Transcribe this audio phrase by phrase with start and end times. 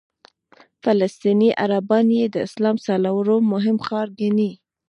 [0.83, 4.51] فلسطیني عربان یې د اسلام څلورم مهم ښار ګڼي.